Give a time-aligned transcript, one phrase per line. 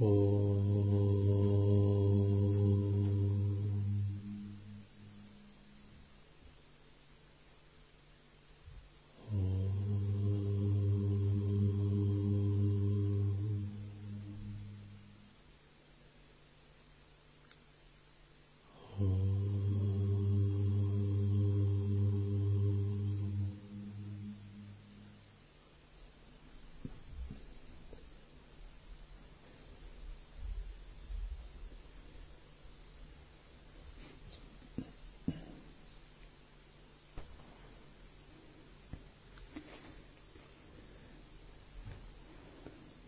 [0.00, 0.43] 嗯。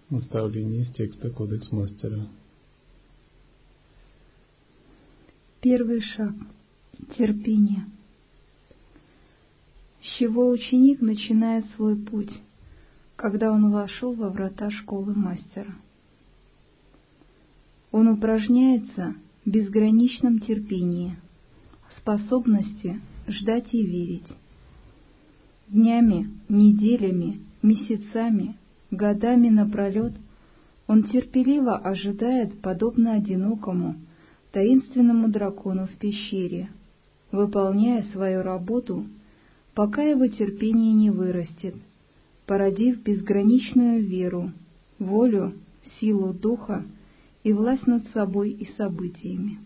[0.09, 2.29] Наставление из текста Кодекс Мастера.
[5.61, 6.33] Первый шаг–
[7.19, 7.87] терпение.
[10.01, 12.31] С чего ученик начинает свой путь,
[13.17, 15.75] когда он вошел во врата школы мастера?
[17.91, 21.19] Он упражняется в безграничном терпении,
[21.99, 24.33] способности ждать и верить.
[25.67, 28.57] Днями, неделями, месяцами–
[28.91, 30.13] Годами напролет
[30.87, 33.97] он терпеливо ожидает, подобно одинокому,
[34.53, 36.71] таинственному дракону в пещере,
[37.33, 39.07] выполняя свою работу,
[39.75, 41.75] пока его терпение не вырастет,
[42.47, 44.53] породив безграничную веру,
[45.01, 45.55] волю,
[45.99, 46.85] силу духа
[47.43, 49.59] и власть над собой и событиями.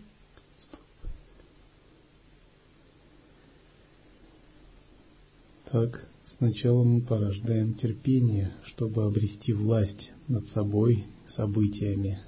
[5.71, 6.05] Так,
[6.41, 11.05] Сначала мы порождаем терпение, чтобы обрести власть над собой,
[11.37, 12.19] событиями,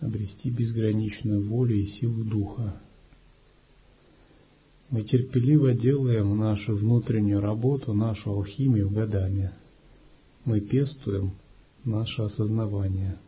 [0.00, 2.82] обрести безграничную волю и силу духа.
[4.90, 9.52] Мы терпеливо делаем нашу внутреннюю работу, нашу алхимию годами.
[10.44, 11.34] Мы пестуем
[11.84, 13.20] наше осознавание.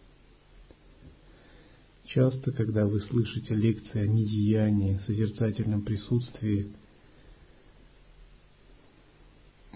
[2.06, 6.72] Часто, когда вы слышите лекции о недеянии, созерцательном присутствии–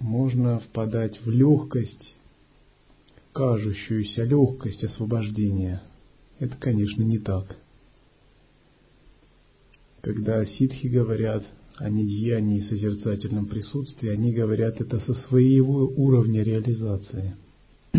[0.00, 2.14] можно впадать в легкость,
[3.32, 5.82] кажущуюся легкость освобождения.
[6.38, 7.56] Это, конечно, не так.
[10.02, 11.44] Когда ситхи говорят
[11.76, 17.36] о недеянии и созерцательном присутствии, они говорят это со своего уровня реализации.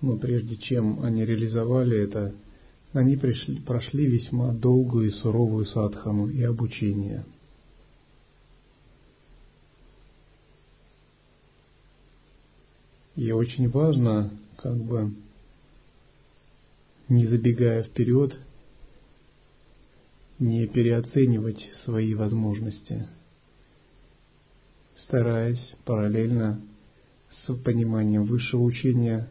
[0.00, 2.34] Но прежде чем они реализовали это,
[2.92, 7.24] они пришли, прошли весьма долгую и суровую садхану и обучение–
[13.18, 15.12] И очень важно, как бы,
[17.08, 18.38] не забегая вперед,
[20.38, 23.08] не переоценивать свои возможности,
[25.02, 26.60] стараясь параллельно
[27.44, 29.28] с пониманием высшего учения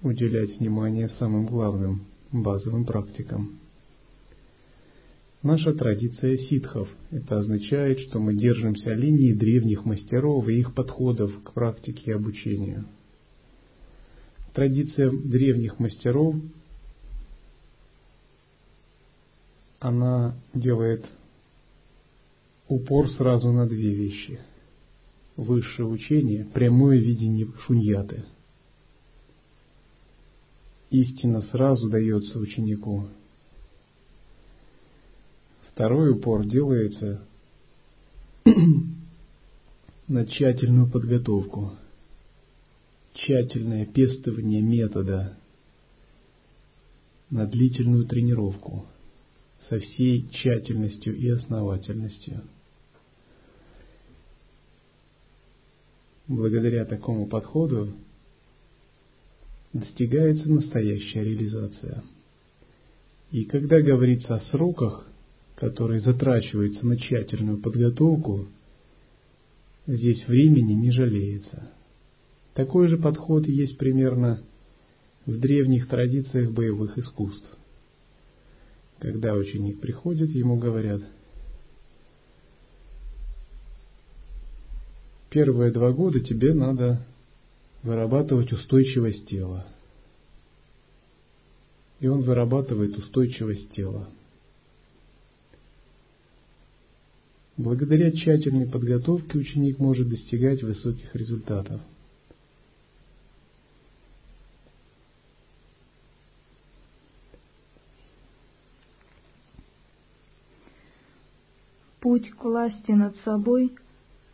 [0.00, 3.58] уделять внимание самым главным базовым практикам.
[5.42, 6.88] Наша традиция ситхов.
[7.10, 12.84] Это означает, что мы держимся линии древних мастеров и их подходов к практике и обучению.
[14.52, 16.36] Традиция древних мастеров,
[19.78, 21.06] она делает
[22.68, 24.40] упор сразу на две вещи.
[25.36, 28.24] Высшее учение, прямое видение шуньяты.
[30.90, 33.08] Истина сразу дается ученику,
[35.80, 37.22] Второй упор делается
[40.08, 41.72] на тщательную подготовку,
[43.14, 45.38] тщательное пестование метода,
[47.30, 48.84] на длительную тренировку
[49.70, 52.42] со всей тщательностью и основательностью.
[56.28, 57.94] Благодаря такому подходу
[59.72, 62.04] достигается настоящая реализация.
[63.30, 65.06] И когда говорится о сроках,
[65.60, 68.48] который затрачивается на тщательную подготовку,
[69.86, 71.70] здесь времени не жалеется.
[72.54, 74.42] Такой же подход есть примерно
[75.26, 77.46] в древних традициях боевых искусств.
[79.00, 81.02] Когда ученик приходит, ему говорят,
[85.28, 87.06] первые два года тебе надо
[87.82, 89.66] вырабатывать устойчивость тела.
[92.00, 94.08] И он вырабатывает устойчивость тела.
[97.60, 101.82] Благодаря тщательной подготовке ученик может достигать высоких результатов.
[112.00, 113.74] Путь к власти над собой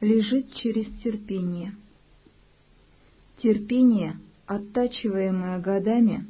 [0.01, 1.75] лежит через терпение.
[3.43, 6.29] Терпение, оттачиваемое годами,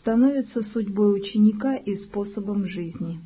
[0.00, 3.18] становится судьбой ученика и способом жизни.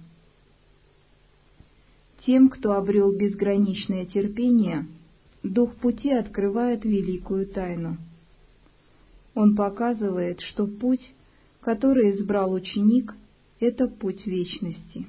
[2.26, 4.86] Тем, кто обрел безграничное терпение,
[5.42, 7.98] Дух пути открывает великую тайну.
[9.34, 11.12] Он показывает, что путь,
[11.60, 13.14] который избрал ученик,
[13.60, 15.06] это путь вечности.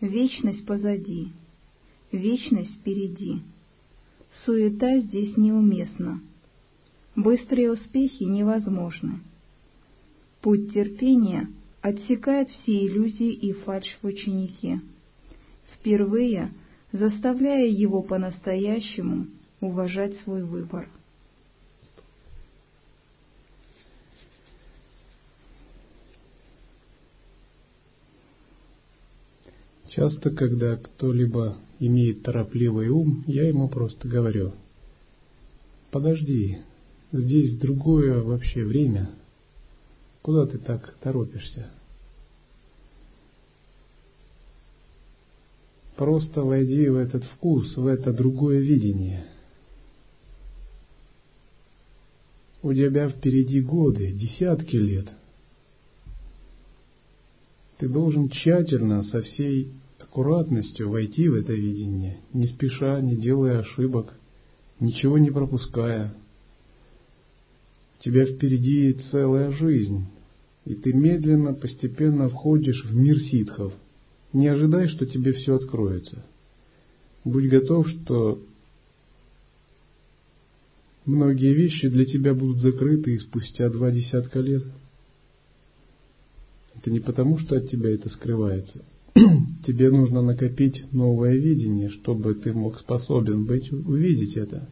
[0.00, 1.32] Вечность позади,
[2.12, 3.40] вечность впереди.
[4.44, 6.20] Суета здесь неуместна.
[7.16, 9.18] Быстрые успехи невозможны.
[10.40, 11.48] Путь терпения
[11.80, 14.80] отсекает все иллюзии и фальшь в ученике,
[15.84, 16.50] впервые
[16.92, 19.26] заставляя его по-настоящему
[19.60, 20.88] уважать свой выбор.
[29.90, 34.54] Часто, когда кто-либо имеет торопливый ум, я ему просто говорю,
[35.90, 36.58] подожди,
[37.12, 39.10] здесь другое вообще время,
[40.22, 41.70] куда ты так торопишься?
[45.96, 49.26] Просто войди в этот вкус, в это другое видение.
[52.62, 55.06] У тебя впереди годы, десятки лет.
[57.78, 59.70] Ты должен тщательно, со всей
[60.00, 64.14] аккуратностью войти в это видение, не спеша, не делая ошибок,
[64.80, 66.14] ничего не пропуская.
[68.00, 70.06] У тебя впереди целая жизнь,
[70.64, 73.74] и ты медленно, постепенно входишь в мир ситхов.
[74.34, 76.24] Не ожидай, что тебе все откроется.
[77.24, 78.42] Будь готов, что
[81.06, 84.64] многие вещи для тебя будут закрыты и спустя два десятка лет.
[86.76, 88.84] Это не потому, что от тебя это скрывается–
[89.66, 94.68] тебе нужно накопить новое видение, чтобы ты мог способен быть, увидеть это.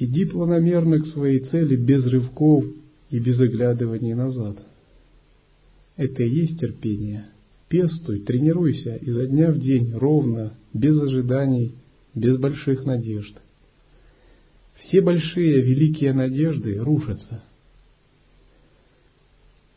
[0.00, 2.64] Иди планомерно к своей цели без рывков
[3.10, 4.66] и без оглядываний назад.
[6.00, 7.26] Это и есть терпение.
[7.68, 11.74] Пестуй, тренируйся изо дня в день ровно, без ожиданий,
[12.14, 13.36] без больших надежд.
[14.76, 17.44] Все большие, великие надежды рушатся.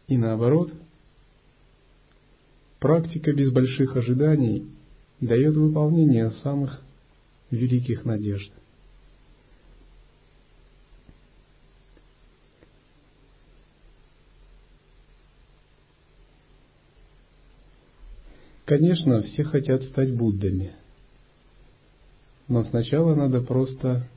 [0.08, 0.72] И наоборот–
[2.84, 4.66] Практика без больших ожиданий
[5.22, 6.82] дает выполнение самых
[7.50, 8.52] великих надежд.
[18.66, 20.74] Конечно, все хотят стать Буддами.
[22.48, 24.08] Но сначала надо просто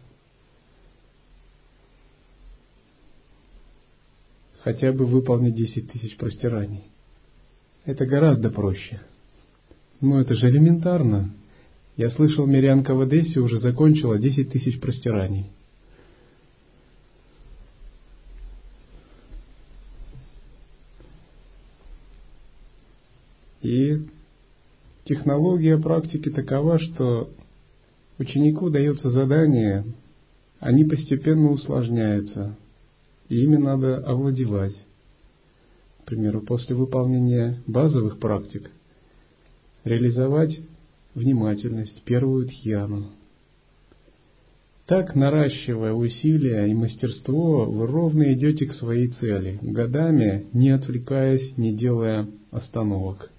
[4.60, 6.84] хотя бы выполнить 10 тысяч простираний.
[7.84, 9.00] Это гораздо проще.
[10.00, 11.32] Но это же элементарно.
[11.96, 15.50] Я слышал, Мирянка в Одессе уже закончила 10 тысяч простираний.
[23.62, 24.06] И
[25.06, 27.30] технология практики такова, что
[28.18, 29.84] ученику дается задание,
[30.60, 32.56] они постепенно усложняются,
[33.28, 34.76] и ими надо овладевать.
[36.02, 38.70] К примеру, после выполнения базовых практик
[39.84, 40.60] реализовать
[41.14, 43.06] внимательность, первую тхьяну.
[44.86, 51.74] Так, наращивая усилия и мастерство, вы ровно идете к своей цели, годами не отвлекаясь, не
[51.74, 53.30] делая остановок.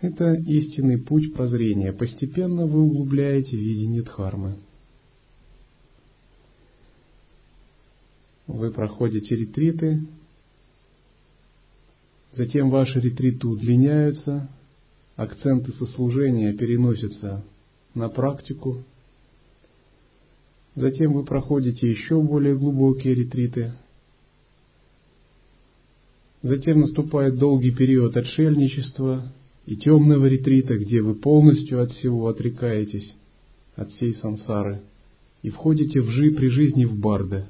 [0.00, 1.92] Это истинный путь прозрения.
[1.92, 4.56] Постепенно вы углубляете видение Дхармы.
[8.46, 10.06] Вы проходите ретриты,
[12.38, 14.48] Затем ваши ретриты удлиняются,
[15.16, 17.44] акценты сослужения переносятся
[17.94, 18.84] на практику.
[20.76, 23.72] Затем вы проходите еще более глубокие ретриты.
[26.42, 29.32] Затем наступает долгий период отшельничества
[29.68, 33.14] и темного ретрита, где вы полностью от всего отрекаетесь,
[33.76, 34.80] от всей сансары,
[35.42, 37.48] и входите в жи при жизни в Барда,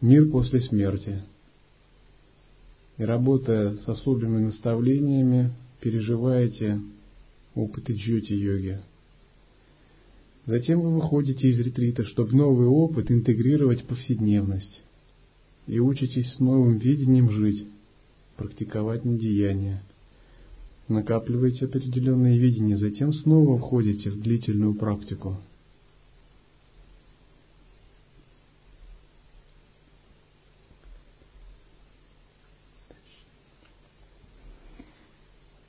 [0.00, 1.22] мир после смерти–
[2.96, 6.80] и работая с особыми наставлениями, переживаете
[7.54, 8.80] опыты джьоти-йоги.
[10.46, 14.82] Затем вы выходите из ретрита, чтобы новый опыт интегрировать в повседневность.
[15.66, 17.66] И учитесь с новым видением жить,
[18.36, 19.82] практиковать недеяние.
[20.88, 25.36] Накапливаете определенное видение, затем снова входите в длительную практику–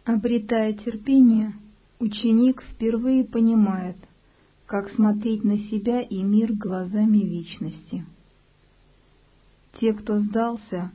[0.05, 1.55] Обретая терпение,
[1.97, 3.97] ученик впервые понимает,
[4.67, 8.05] как смотреть на себя и мир глазами вечности.
[9.79, 10.91] Те, кто сдался,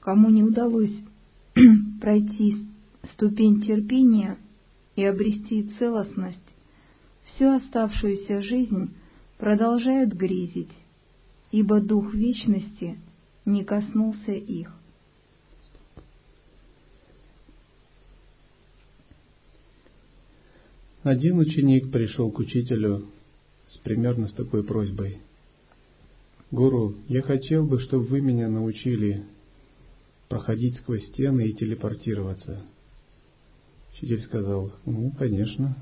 [0.00, 0.94] кому не удалось
[2.00, 2.66] пройти
[3.14, 4.38] ступень терпения
[4.96, 6.38] и обрести целостность,
[7.24, 8.90] всю оставшуюся жизнь
[9.38, 10.72] продолжают грезить,
[11.50, 12.98] ибо дух вечности
[13.44, 14.72] не коснулся их.
[21.02, 23.06] Один ученик пришел к учителю
[23.68, 25.18] с примерно с такой просьбой.
[26.50, 29.24] «Гуру, я хотел бы, чтобы вы меня научили
[30.28, 32.64] проходить сквозь стены и телепортироваться».
[33.94, 35.76] Учитель сказал, «Ну, конечно».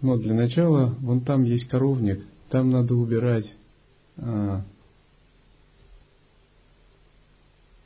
[0.00, 3.52] Но для начала, вон там есть коровник, там надо убирать
[4.16, 4.62] а,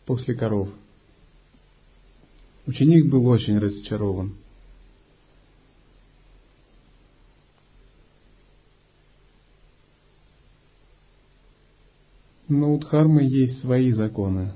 [0.05, 0.69] после коров.
[2.67, 4.37] Ученик был очень разочарован.
[12.49, 14.53] Но у Дхармы есть свои законы.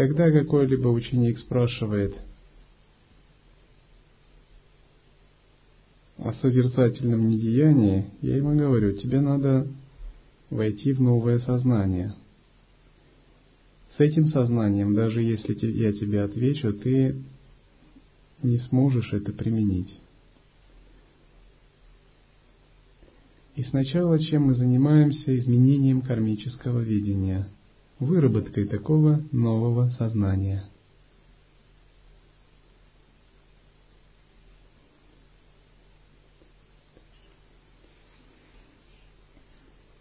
[0.00, 2.16] Когда какой-либо ученик спрашивает
[6.16, 9.68] о созерцательном недеянии, я ему говорю, тебе надо
[10.48, 12.14] войти в новое сознание–
[13.94, 17.16] с этим сознанием, даже если я тебе отвечу, ты
[18.42, 19.94] не сможешь это применить.
[23.54, 27.46] И сначала чем мы занимаемся изменением кармического видения,
[28.00, 30.64] выработкой такого нового сознания.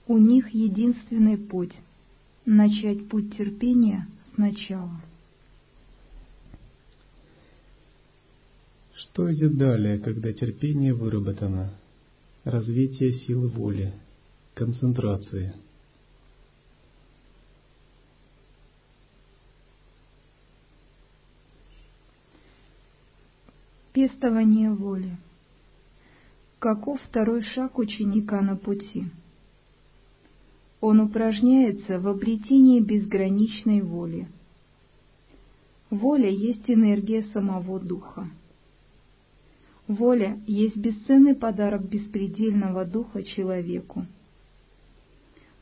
[0.07, 1.75] У них единственный путь–
[2.45, 5.01] начать путь терпения сначала.
[8.95, 11.73] Что идет далее, когда терпение выработано?
[12.43, 13.93] Развитие силы воли,
[14.55, 15.53] концентрации.
[24.01, 25.17] Пестование воли.
[26.59, 29.07] Каков второй шаг ученика на пути?
[30.79, 34.29] Он упражняется в обретении безграничной воли.
[35.89, 38.29] Воля есть энергия самого Духа.
[39.89, 44.05] Воля есть бесценный подарок беспредельного Духа человеку.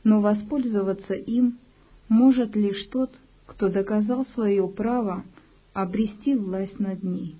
[0.04, 1.58] Но воспользоваться им
[2.08, 3.10] может лишь тот,
[3.46, 5.24] кто доказал свое право
[5.72, 7.34] обрести власть над ней.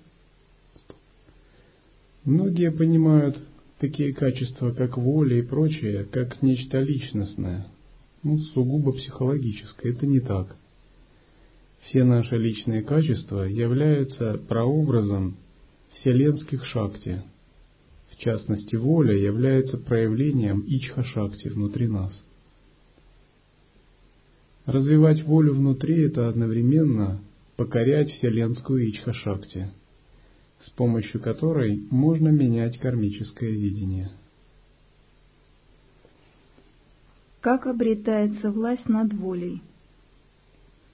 [2.29, 3.39] Многие понимают
[3.79, 7.65] такие качества, как воля и прочее, как нечто личностное,
[8.21, 9.93] ну, сугубо психологическое.
[9.93, 10.55] Это не так.
[11.81, 15.37] Все наши личные качества являются прообразом
[15.93, 17.23] вселенских шакти.
[18.11, 22.13] В частности, воля является проявлением ичха-шакти внутри нас.
[24.67, 27.21] Развивать волю внутри– это одновременно
[27.55, 29.71] покорять вселенскую ичха-шакти–
[30.61, 34.11] с помощью которой можно менять кармическое видение.
[37.41, 39.61] Как обретается власть над волей?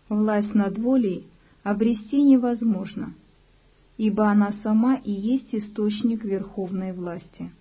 [0.10, 1.25] Власть над волей
[1.63, 3.15] обрести невозможно,
[3.98, 7.51] ибо она сама и есть источник верховной власти.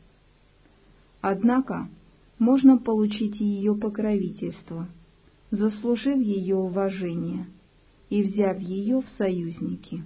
[1.23, 1.89] Однако
[2.39, 4.89] можно получить ее покровительство,
[5.51, 7.47] заслужив ее уважение
[8.11, 10.05] и взяв ее в союзники.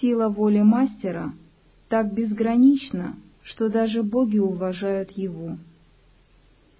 [0.00, 1.32] Сила воли мастера
[1.88, 5.56] так безгранична, что даже боги уважают его.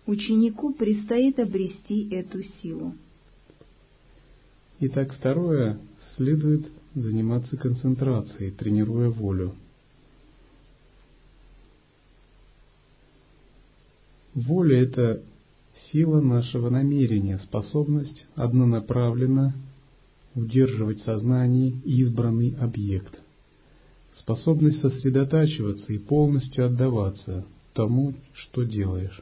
[0.06, 2.94] Ученику предстоит обрести эту силу.
[4.80, 5.78] Итак, второе,
[6.16, 9.54] следует заниматься концентрацией, тренируя волю.
[14.34, 15.22] Воля– это
[15.90, 19.54] сила нашего намерения, способность однонаправленно
[20.36, 23.18] удерживать в сознании избранный объект,
[24.14, 29.20] способность сосредотачиваться и полностью отдаваться тому, что делаешь.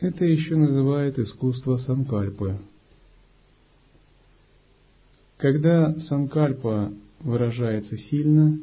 [0.00, 2.58] Это еще называют искусство санкальпы.
[5.36, 8.58] Когда санкальпа выражается сильно,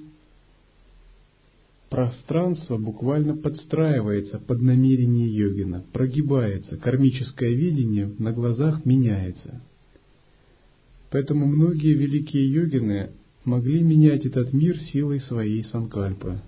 [1.89, 9.61] Пространство буквально подстраивается под намерение йогина, прогибается, кармическое видение на глазах меняется.
[11.09, 13.09] Поэтому многие великие йогины
[13.43, 16.39] могли менять этот мир силой своей санкальпы.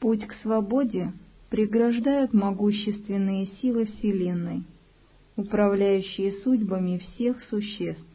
[0.00, 1.12] Путь к свободе
[1.50, 4.64] преграждают могущественные силы Вселенной,
[5.36, 8.09] управляющие судьбами всех существ.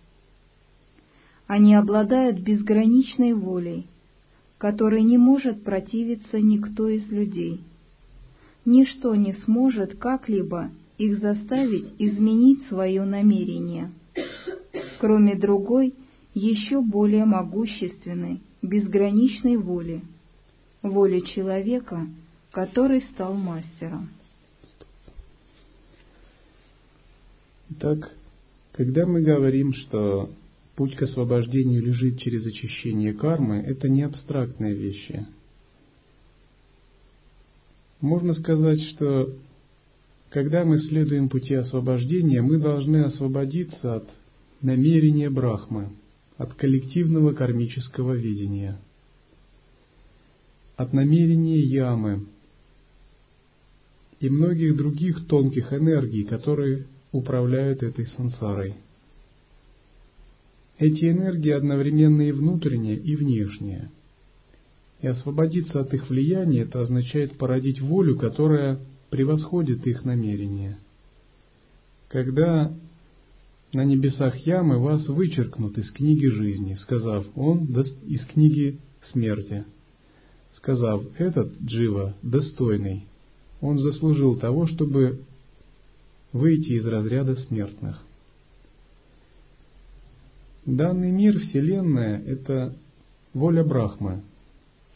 [1.47, 3.87] Они обладают безграничной волей,
[4.57, 7.61] которой не может противиться никто из людей.
[8.65, 13.91] Ничто не сможет как-либо их заставить изменить свое намерение,
[14.99, 15.93] кроме другой,
[16.33, 20.01] еще более могущественной, безграничной воли,
[20.81, 22.07] воли человека,
[22.51, 24.09] который стал мастером.
[27.69, 28.11] Итак,
[28.73, 30.29] когда мы говорим, что
[30.75, 35.25] путь к освобождению лежит через очищение кармы, это не абстрактные вещи.
[38.01, 39.34] Можно сказать, что
[40.29, 44.10] когда мы следуем пути освобождения, мы должны освободиться от
[44.62, 45.91] намерения Брахмы,
[46.38, 48.77] от коллективного кармического видения,
[50.75, 52.25] от намерения Ямы
[54.20, 58.75] и многих других тонких энергий, которые управляют этой сансарой.
[60.77, 63.91] Эти энергии одновременно и внутренние, и внешние.
[65.01, 68.79] И освободиться от их влияния– это означает породить волю, которая
[69.10, 70.77] превосходит их намерения.
[72.10, 72.74] Когда
[73.72, 77.65] на небесах ямы вас вычеркнут из книги жизни, сказав «он
[78.08, 78.79] из книги
[79.12, 79.65] смерти»,
[80.55, 83.05] сказав «этот Джива достойный,
[83.62, 85.22] он заслужил того, чтобы
[86.34, 88.04] выйти из разряда смертных».
[90.65, 92.74] Данный мир, Вселенная– это
[93.36, 94.22] воля Брахмы,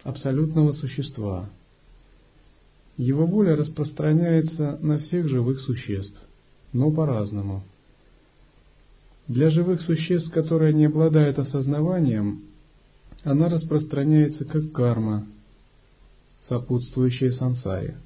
[0.04, 1.48] абсолютного существа.
[2.98, 6.20] Его воля распространяется на всех живых существ,
[6.74, 7.62] но по-разному.
[9.28, 12.42] Для живых существ, которые не обладают осознаванием,
[13.24, 15.28] она распространяется как карма,
[16.48, 17.98] сопутствующая сансаре.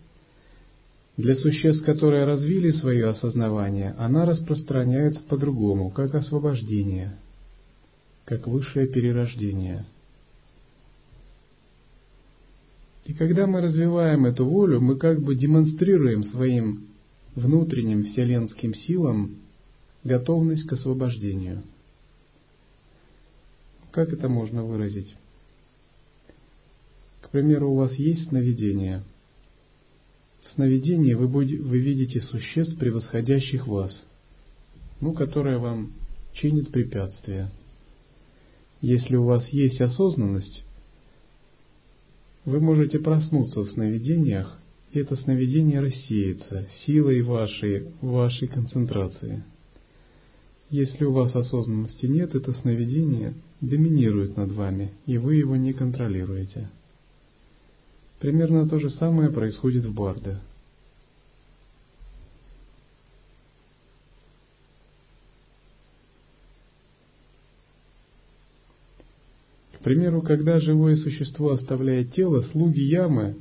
[1.15, 7.15] Для существ, которые развили свое осознавание, она распространяется по-другому, как освобождение–
[8.25, 9.85] как высшее перерождение.
[13.05, 16.87] И когда мы развиваем эту волю, мы как бы демонстрируем своим
[17.35, 19.37] внутренним вселенским силам
[20.03, 21.63] готовность к освобождению.
[23.91, 25.15] Как это можно выразить?
[27.21, 29.03] К примеру, у вас есть сновидение.
[30.45, 33.91] В сновидении вы, будете, вы видите существ, превосходящих вас,
[35.01, 35.91] ну, которые вам
[36.33, 37.51] чинят препятствия–
[38.83, 40.65] если у вас есть осознанность,
[42.43, 44.59] вы можете проснуться в сновидениях,
[44.91, 49.41] и это сновидение рассеется силой вашей, вашей концентрации.
[50.69, 56.69] Если у вас осознанности нет, это сновидение доминирует над вами, и вы его не контролируете.
[58.19, 60.39] Примерно то же самое происходит в Барде–
[69.83, 73.35] К примеру, когда живое существо оставляет тело, слуги ямы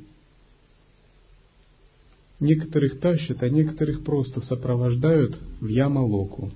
[2.41, 6.51] некоторых тащат, а некоторых просто сопровождают в Ямалоку,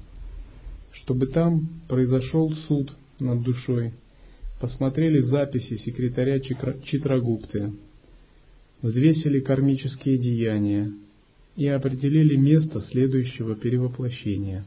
[0.91, 3.93] чтобы там произошел суд над душой,
[4.59, 7.71] посмотрели записи секретаря Читрагупты,
[8.81, 10.91] взвесили кармические деяния
[11.55, 14.65] и определили место следующего перевоплощения.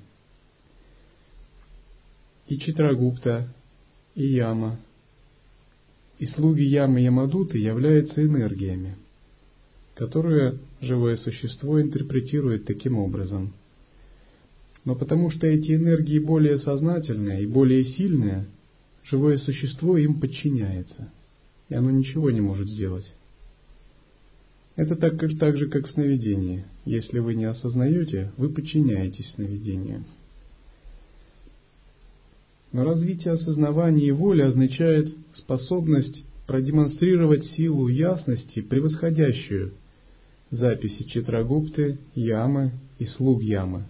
[2.48, 3.52] И Читрагупта,
[4.14, 4.80] и Яма
[6.20, 8.96] и слуги Ямы Ямадуты являются энергиями,
[9.94, 13.54] которые живое существо интерпретирует таким образом.
[14.84, 18.46] Но потому что эти энергии более сознательные и более сильные,
[19.02, 21.10] живое существо им подчиняется,
[21.70, 23.10] и оно ничего не может сделать.
[24.76, 26.66] Это так, как, так же, как в сновидении.
[26.84, 30.04] Если вы не осознаете, вы подчиняетесь сновидению.
[32.72, 39.74] Но развитие осознавания и воли означает способность продемонстрировать силу ясности, превосходящую
[40.50, 43.84] записи Читрагупты, Ямы и слуг Ямы.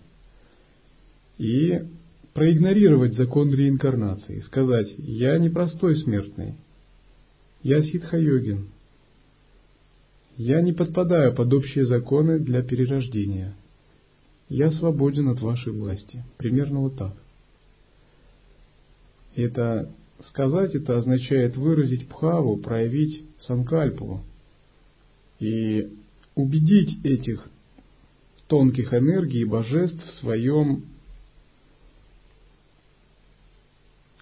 [1.38, 1.82] И
[2.34, 6.54] проигнорировать закон реинкарнации, сказать «Я не простой смертный,
[7.62, 8.68] я ситха-йогин,
[10.36, 13.54] я не подпадаю под общие законы для перерождения,
[14.48, 16.22] я свободен от вашей власти».
[16.36, 17.14] Примерно вот так–
[19.34, 19.90] это
[20.28, 24.22] сказать, это означает выразить пхаву, проявить санкальпу
[25.38, 25.90] и
[26.34, 27.48] убедить этих
[28.46, 30.84] тонких энергий и божеств в своем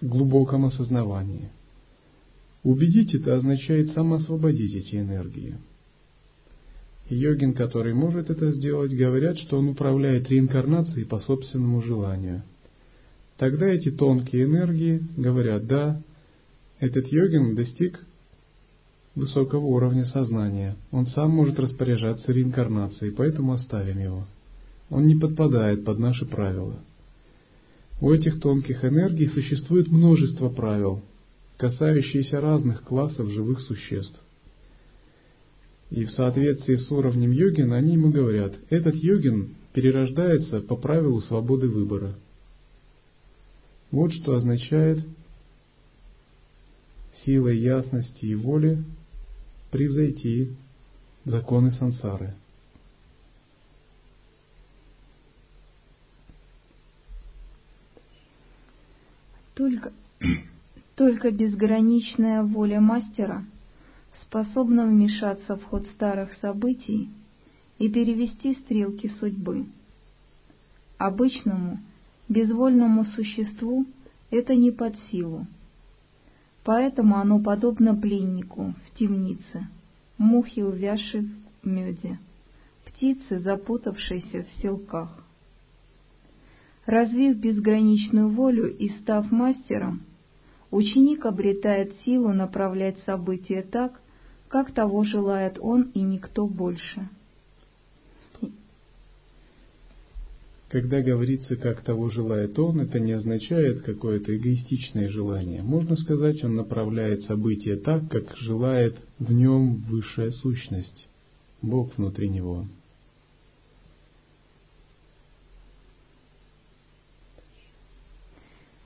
[0.01, 1.49] глубоком осознавании.
[2.63, 5.57] Убедить это означает самоосвободить эти энергии.
[7.09, 12.43] йогин, который может это сделать, говорят, что он управляет реинкарнацией по собственному желанию.
[13.39, 16.01] Тогда эти тонкие энергии говорят, да,
[16.81, 18.05] этот йогин достиг
[19.15, 20.75] высокого уровня сознания.
[20.91, 24.27] Он сам может распоряжаться реинкарнацией, поэтому оставим его.
[24.89, 26.81] Он не подпадает под наши правила.
[28.01, 31.01] У этих тонких энергий существует множество правил,
[31.55, 34.19] касающиеся разных классов живых существ.
[35.91, 41.69] И в соответствии с уровнем йогина они ему говорят, этот йогин перерождается по правилу свободы
[41.69, 42.15] выбора.
[43.91, 45.05] Вот что означает
[47.25, 48.83] силой ясности и воли
[49.71, 50.55] превзойти
[51.25, 52.35] законы сансары.
[59.55, 59.91] Только,
[60.95, 63.45] только безграничная воля мастера
[64.21, 67.09] способна вмешаться в ход старых событий
[67.79, 69.65] и перевести стрелки судьбы.
[70.97, 71.79] Обычному,
[72.29, 73.85] безвольному существу
[74.31, 75.47] это не под силу.
[76.63, 79.67] Поэтому оно подобно пленнику в темнице,
[80.17, 81.29] мухе, увязшей
[81.63, 82.19] в меде,
[82.85, 85.23] птице, запутавшейся в селках.
[86.85, 90.01] Развив безграничную волю и став мастером,
[90.71, 93.99] ученик обретает силу направлять события так,
[94.47, 97.09] как того желает он и никто больше.
[100.69, 105.63] Когда говорится, как того желает он, это не означает какое-то эгоистичное желание.
[105.63, 111.09] Можно сказать, он направляет события так, как желает в нем высшая сущность,
[111.63, 112.67] Бог внутри него.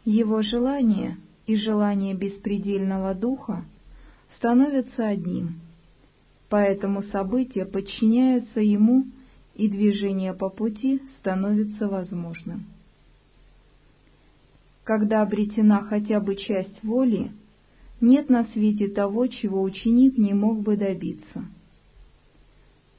[0.06, 1.18] Его желание
[1.48, 3.66] и желание беспредельного духа
[4.38, 5.60] становятся одним,
[6.48, 9.06] поэтому события подчиняются ему,
[9.56, 12.66] и движение по пути становится возможным.
[14.84, 17.32] Когда обретена хотя бы часть воли,
[18.02, 21.46] нет на свете того, чего ученик не мог бы добиться.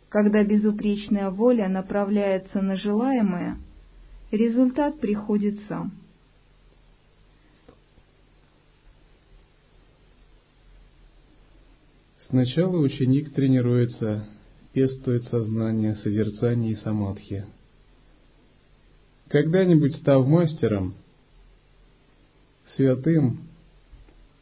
[0.08, 3.58] Когда безупречная воля направляется на желаемое,
[4.30, 5.92] результат приходит сам–
[12.34, 14.26] Сначала ученик тренируется,
[14.74, 17.46] пестует сознание, созерцание и самадхи.
[19.28, 20.94] Когда-нибудь став мастером,
[22.76, 23.38] святым,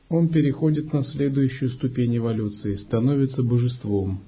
[0.08, 4.20] он переходит на следующую ступень эволюции, становится божеством.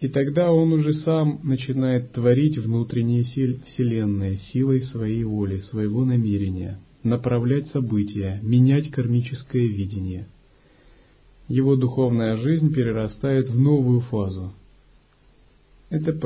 [0.00, 6.78] И тогда он уже сам начинает творить внутренние силь Вселенной силой своей воли, своего намерения,
[7.02, 10.28] направлять события, менять кармическое видение–
[11.48, 14.52] его духовная жизнь перерастает в новую фазу.
[15.90, 16.18] Это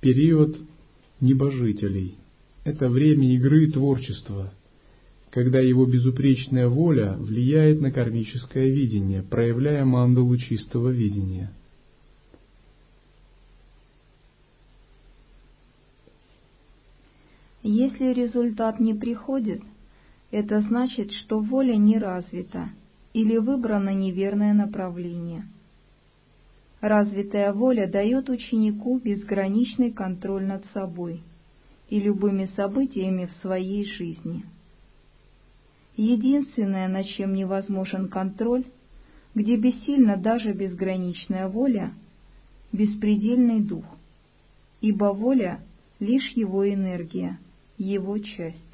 [0.00, 0.56] период
[1.20, 2.16] небожителей.
[2.64, 4.52] Это время игры и творчества,
[5.30, 11.52] когда его безупречная воля влияет на кармическое видение, проявляя мандалу чистого видения.
[17.64, 19.62] Если результат не приходит,
[20.30, 22.70] это значит, что воля не развита–
[23.12, 25.46] или выбрано неверное направление.
[26.80, 31.22] Развитая воля дает ученику безграничный контроль над собой
[31.88, 34.44] и любыми событиями в своей жизни.
[35.96, 38.64] Единственное, над чем невозможен контроль,
[39.34, 41.92] где бессильна даже безграничная воля,
[42.72, 43.84] беспредельный дух,
[44.80, 45.60] ибо воля—
[46.00, 47.38] лишь его энергия,
[47.78, 48.71] его часть.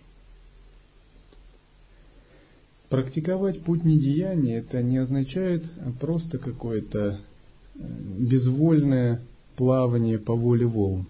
[2.89, 5.63] Практиковать путь недеяния это не означает
[6.01, 7.21] просто какое-то
[7.75, 7.81] э,
[8.19, 9.21] безвольное
[9.57, 11.07] плавание по воле волн.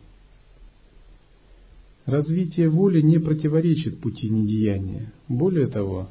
[2.05, 5.13] Развитие воли не противоречит пути недеяния.
[5.29, 6.09] Более того,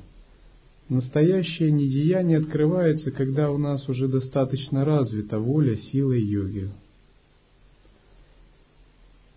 [0.89, 6.69] настоящее недеяние открывается, когда у нас уже достаточно развита воля, сила и йоги.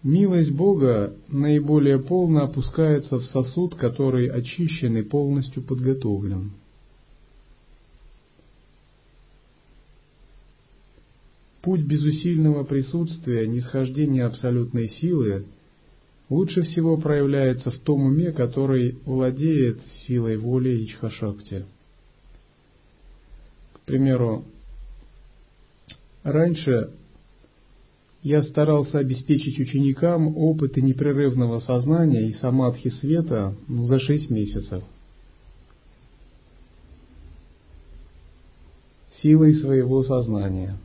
[0.02, 6.52] Милость Бога наиболее полно опускается в сосуд, который очищен и полностью подготовлен.
[11.60, 15.44] Путь безусильного присутствия, нисхождения абсолютной силы
[16.30, 21.66] лучше всего проявляется в том уме, который владеет силой воли Ичхашакти.
[23.74, 24.46] К примеру,
[26.22, 26.90] раньше
[28.22, 34.84] я старался обеспечить ученикам опыты непрерывного сознания и самадхи света ну, за шесть месяцев.
[39.22, 40.78] Силой своего сознания.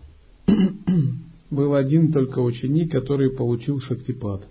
[1.52, 4.48] был один только ученик, который получил шактипад.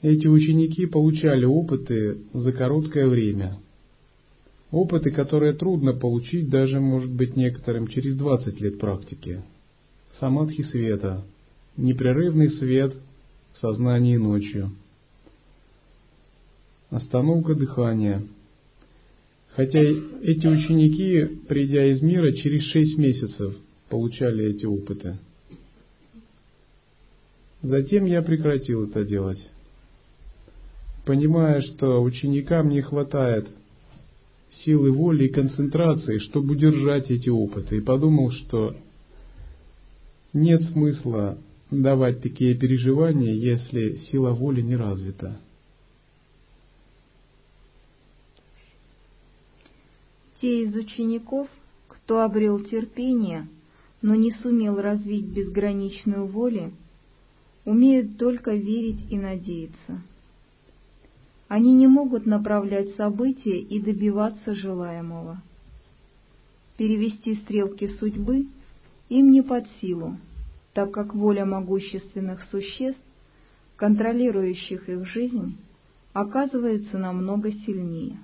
[0.00, 3.58] Эти ученики получали опыты за короткое время.
[4.70, 9.42] Опыты, которые трудно получить даже, может быть, некоторым через 20 лет практики.
[10.20, 11.24] Самадхи света,
[11.76, 12.94] непрерывный свет
[13.52, 14.72] в сознании ночью,
[16.90, 18.22] остановка дыхания.
[19.50, 23.56] Хотя эти ученики, придя из мира, через 6 месяцев
[23.88, 25.18] получали эти опыты.
[27.62, 29.50] Затем я прекратил это делать
[31.08, 33.48] понимая, что ученикам не хватает
[34.62, 38.76] силы воли и концентрации, чтобы удержать эти опыты, и подумал, что
[40.38, 41.38] нет смысла
[41.70, 45.38] давать такие переживания, если сила воли не развита.
[50.40, 51.48] Те из учеников,
[51.88, 53.48] кто обрел терпение,
[54.02, 56.72] но не сумел развить безграничную волю,
[57.64, 60.02] умеют только верить и надеяться.
[61.48, 65.42] Они не могут направлять события и добиваться желаемого.
[66.76, 68.46] Перевести стрелки судьбы
[69.08, 70.16] им не под силу,
[70.78, 73.02] так как воля могущественных существ,
[73.74, 75.56] контролирующих их жизнь,
[76.12, 78.20] оказывается намного сильнее.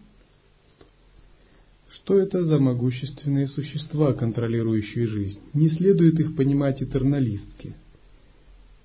[1.91, 5.41] Что это за могущественные существа, контролирующие жизнь?
[5.53, 7.75] Не следует их понимать этерналистски.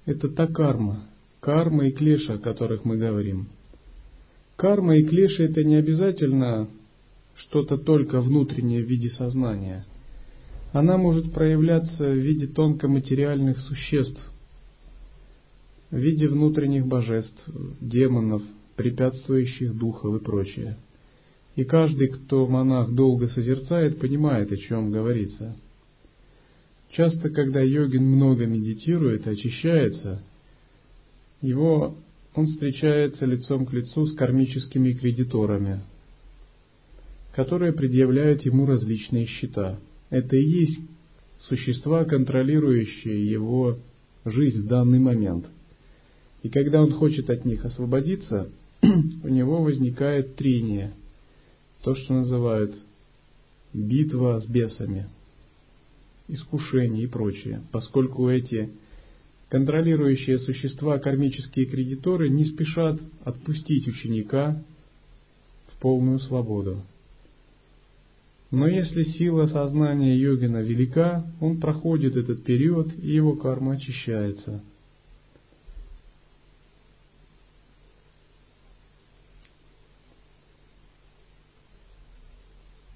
[0.08, 1.06] Это та карма,
[1.40, 3.50] карма и клеша, о которых мы говорим–
[4.56, 6.68] Карма и клеши это не обязательно
[7.36, 9.86] что-то только внутреннее в виде сознания.
[10.72, 14.22] Она может проявляться в виде тонкоматериальных существ,
[15.90, 17.44] в виде внутренних божеств,
[17.82, 18.44] демонов,
[18.76, 20.78] препятствующих духов и прочее.
[21.56, 25.56] И каждый, кто монах долго созерцает, понимает, о чем говорится.
[26.92, 30.22] Часто, когда йогин много медитирует очищается,
[31.42, 31.96] его
[32.36, 35.82] он встречается лицом к лицу с кармическими кредиторами,
[37.36, 39.80] которые предъявляют ему различные счета.
[40.10, 40.80] Это и есть
[41.40, 43.78] существа, контролирующие его
[44.26, 45.46] жизнь в данный момент.
[46.44, 48.50] И когда он хочет от них освободиться,
[48.82, 50.94] у него возникает трение,
[51.84, 52.74] то, что называют
[53.74, 55.08] битва с бесами,
[56.28, 58.70] искушение и прочее, поскольку эти
[59.50, 64.62] Контролирующие существа, кармические кредиторы, не спешат отпустить ученика
[65.70, 66.84] в полную свободу.
[68.52, 74.64] Но если сила сознания йогина велика, он проходит этот период, и его карма очищается.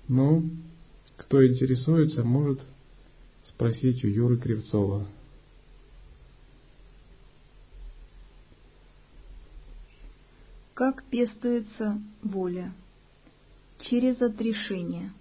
[0.08, 0.50] Ну,
[1.18, 2.60] кто интересуется, может
[3.46, 5.08] спросить у Юры Кривцова.
[10.74, 12.74] Как пестуется воля?
[13.82, 15.12] Через отрешение.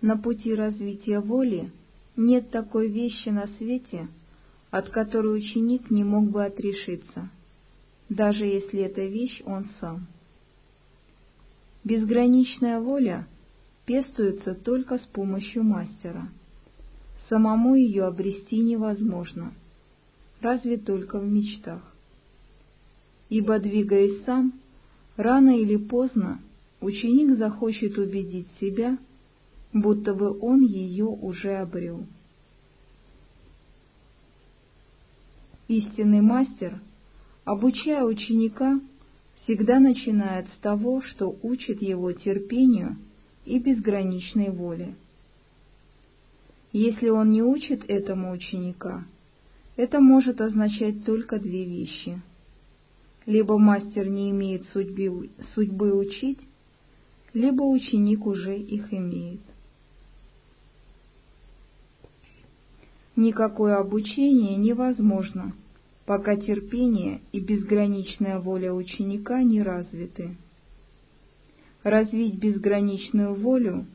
[0.00, 1.70] На пути развития воли
[2.16, 4.08] нет такой вещи на свете,
[4.70, 7.30] от которой ученик не мог бы отрешиться,
[8.08, 10.06] даже если эта вещь он сам.
[11.84, 13.26] Безграничная воля
[13.86, 16.28] пестуется только с помощью мастера.
[17.28, 19.52] Самому ее обрести невозможно,
[20.40, 21.82] разве только в мечтах
[23.28, 24.52] ибо, двигаясь сам,
[25.16, 26.40] рано или поздно
[26.80, 28.98] ученик захочет убедить себя,
[29.72, 32.06] будто бы он ее уже обрел.
[35.68, 36.80] Истинный мастер,
[37.44, 38.80] обучая ученика,
[39.42, 42.96] всегда начинает с того, что учит его терпению
[43.44, 44.94] и безграничной воле.
[46.72, 49.04] Если он не учит этому ученика,
[49.76, 52.20] это может означать только две вещи–
[53.28, 56.38] либо мастер не имеет судьбы, судьбы учить,
[57.34, 59.42] либо ученик уже их имеет.
[63.18, 65.52] Никакое обучение невозможно,
[66.06, 70.36] пока терпение и безграничная воля ученика не развиты.
[71.82, 73.86] Развить безграничную волю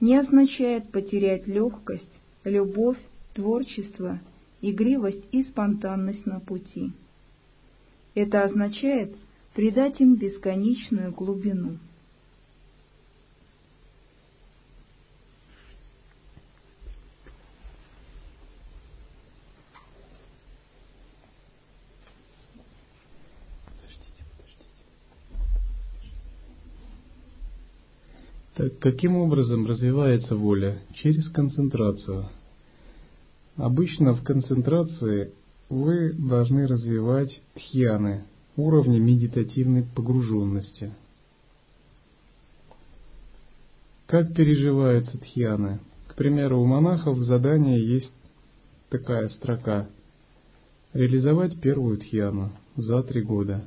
[0.00, 2.10] не означает потерять легкость,
[2.42, 2.98] любовь,
[3.34, 4.18] творчество,
[4.60, 6.90] игривость и спонтанность на пути.
[8.16, 9.14] Это означает
[9.54, 11.78] придать им бесконечную глубину.
[28.54, 30.78] Так каким образом развивается воля?
[30.94, 32.28] Через концентрацию.
[33.56, 35.32] Обычно в концентрации
[35.68, 38.24] вы должны развивать тхьяны,
[38.56, 40.92] уровни медитативной погруженности.
[44.06, 45.80] Как переживаются тхьяны?
[46.06, 48.12] К примеру, у монахов в задании есть
[48.88, 49.88] такая строка
[50.92, 53.64] «Реализовать первую тхьяну за три года».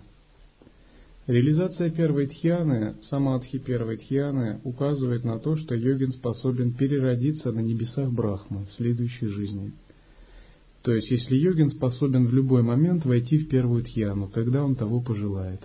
[1.28, 8.10] Реализация первой тхьяны, самадхи первой тхьяны, указывает на то, что йогин способен переродиться на небесах
[8.10, 9.74] Брахмы в следующей жизни.
[10.84, 15.02] То есть, если йогин способен в любой момент войти в первую тхьяну, когда он того
[15.02, 15.60] пожелает.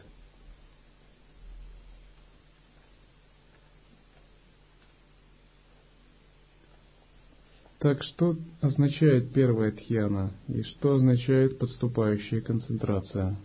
[7.79, 13.37] Так что означает первая тхьяна и что означает подступающая концентрация?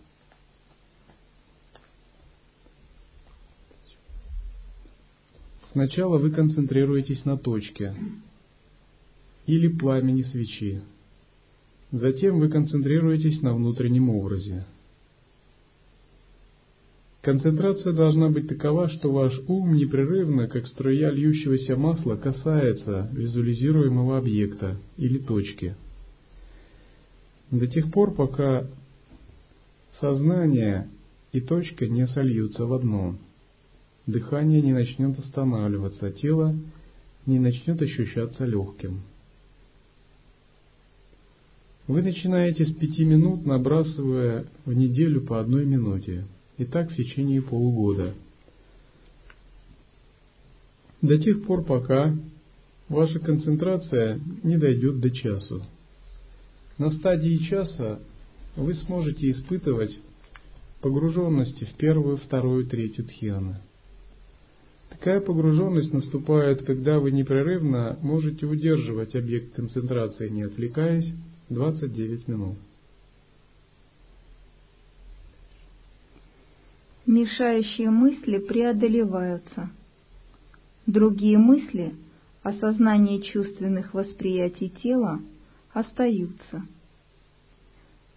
[5.72, 7.94] Сначала вы концентрируетесь на точке
[9.46, 10.82] или пламени свечи.
[11.92, 14.66] Затем вы концентрируетесь на внутреннем образе.
[17.22, 24.78] Концентрация должна быть такова, что ваш ум непрерывно, как струя льющегося масла, касается визуализируемого объекта
[24.96, 25.76] или точки.
[27.52, 28.68] До тех пор, пока
[30.00, 30.88] сознание
[31.34, 33.18] и точка не сольются в одно–
[34.08, 36.56] дыхание не начнет останавливаться, тело
[37.26, 39.02] не начнет ощущаться легким.
[41.88, 46.26] Вы начинаете с пяти минут, набрасывая в неделю по одной минуте,
[46.58, 48.14] и так в течение полугода.
[51.02, 52.18] До тех пор, пока
[52.90, 55.64] ваша концентрация не дойдет до часу.
[56.78, 58.00] На стадии часа
[58.56, 59.98] вы сможете испытывать
[60.82, 63.62] погруженности в первую, вторую, третью тхьяны.
[64.90, 71.14] Такая погруженность наступает, когда вы непрерывно можете удерживать объект концентрации, не отвлекаясь,
[71.50, 72.56] 29 минут.
[77.06, 79.70] Мешающие мысли преодолеваются.
[80.86, 81.94] Другие мысли,
[82.44, 85.22] осознание чувственных восприятий тела,
[85.74, 86.66] остаются.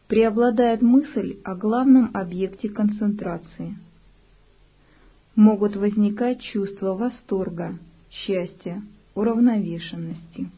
[0.09, 3.77] Преобладает мысль о главном объекте концентрации–
[5.41, 7.79] могут возникать чувства восторга,
[8.11, 8.83] счастья,
[9.15, 10.51] уравновешенности.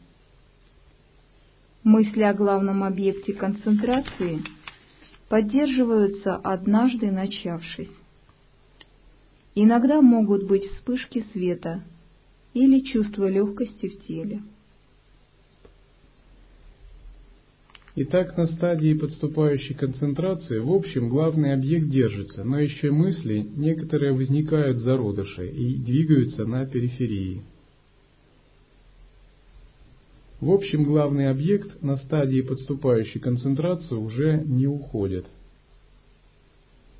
[1.85, 4.41] Мысли о главном объекте концентрации
[5.29, 7.91] поддерживаются однажды начавшись.
[9.55, 11.81] Иногда могут быть вспышки света
[12.53, 14.41] или чувство легкости в теле.
[17.95, 24.79] Итак, на стадии подступающей концентрации, в общем, главный объект держится, но еще мысли некоторые возникают
[24.79, 27.43] зародыши и двигаются на периферии.
[30.41, 35.27] В общем, главный объект на стадии подступающей концентрации уже не уходит.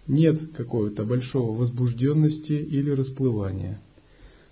[0.07, 3.81] Нет какого-то большого возбужденности или расплывания.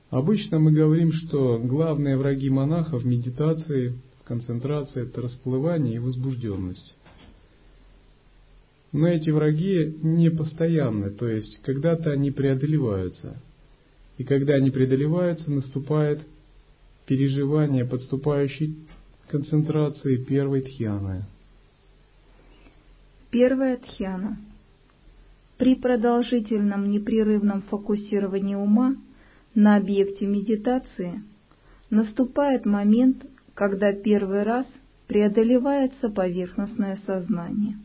[0.10, 3.94] Обычно мы говорим, что главные враги монахов в медитации
[4.32, 6.96] концентрация– это расплывание и возбужденность.
[8.94, 13.42] Но эти враги не постоянны, то есть когда-то они преодолеваются.
[14.18, 16.22] И когда они преодолеваются, наступает
[17.08, 18.78] переживание подступающей
[19.28, 21.26] концентрации первой тхьяны.
[23.32, 24.38] Первая тхьяна.
[25.58, 28.96] При продолжительном непрерывном фокусировании ума
[29.56, 31.22] на объекте медитации
[31.90, 34.66] наступает момент когда первый раз
[35.08, 37.78] преодолевается поверхностное сознание.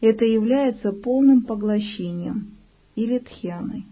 [0.00, 2.52] Это является полным поглощением
[2.94, 3.84] или тхьяной.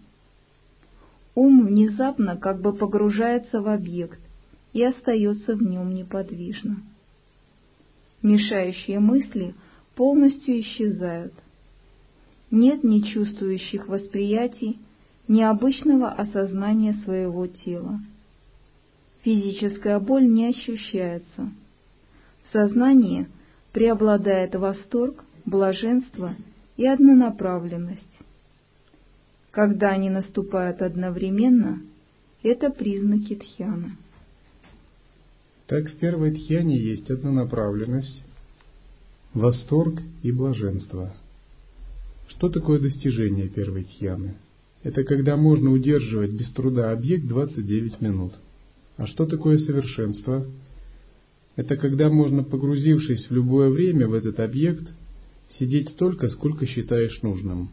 [1.35, 4.19] Ум внезапно как бы погружается в объект
[4.73, 6.77] и остается в нем неподвижно.
[8.21, 9.55] Мешающие мысли
[9.95, 11.33] полностью исчезают.
[12.51, 14.77] Нет ни чувствующих восприятий,
[15.27, 17.99] ни обычного осознания своего тела.
[19.23, 21.51] Физическая боль не ощущается.
[22.43, 23.27] В сознании
[23.71, 26.35] преобладает восторг, блаженство
[26.75, 28.01] и однонаправленность.
[29.51, 31.81] Когда они наступают одновременно,
[32.41, 33.95] это признаки тхьяны.
[35.67, 38.21] Так в первой тхьяне есть однонаправленность,
[39.33, 41.13] восторг и блаженство.
[42.27, 44.35] Что такое достижение первой тхьяны?
[44.83, 48.33] Это когда можно удерживать без труда объект 29 минут.
[48.97, 50.45] А что такое совершенство?
[51.55, 54.87] Это когда можно, погрузившись в любое время в этот объект,
[55.59, 57.69] сидеть столько, сколько считаешь нужным.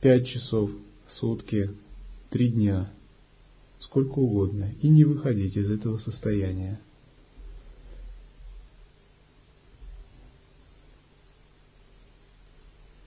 [0.00, 0.70] Пять часов,
[1.18, 1.70] сутки,
[2.30, 2.90] три дня,
[3.78, 6.80] сколько угодно, и не выходить из этого состояния.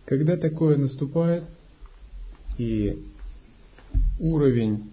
[0.06, 1.44] Когда такое наступает,
[2.58, 3.04] и
[4.20, 4.90] уровень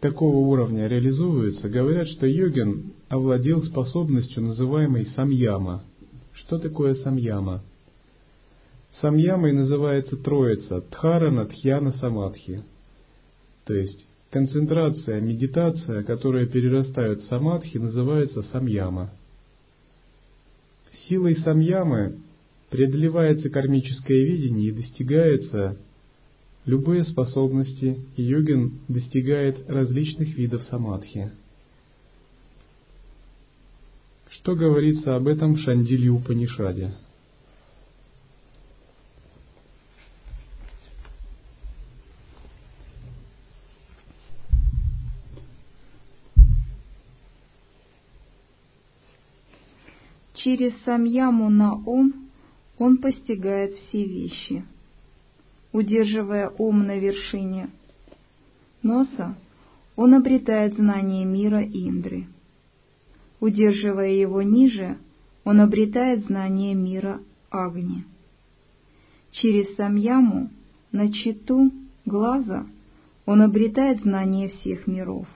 [0.00, 5.82] такого уровня реализуется, говорят, что йогин овладел способностью, называемой самьяма.
[6.34, 7.62] Что такое самьяма?
[9.00, 12.62] Самьямой называется троица Дхарана, Тхьяна, Самадхи.
[13.64, 19.10] То есть концентрация, медитация, которая перерастает в самадхи, называется самьяма.
[21.08, 22.20] Силой самьямы
[22.70, 25.76] преодолевается кармическое видение и достигается
[26.66, 31.30] любые способности, йогин достигает различных видов самадхи.
[34.28, 36.92] Что говорится об этом в Шандилье Упанишаде?
[50.34, 52.28] Через самьяму на ум
[52.78, 54.64] он постигает все вещи.
[55.76, 57.68] Удерживая ум на вершине
[58.82, 59.36] носа,
[59.94, 62.24] он обретает знание мира Индры.
[63.40, 64.96] Удерживая его ниже,
[65.44, 67.20] он обретает знание мира
[67.50, 68.04] Агни.
[69.32, 70.48] Через самьяму
[70.92, 71.70] на читу
[72.06, 72.66] глаза
[73.26, 75.28] он обретает знание всех миров.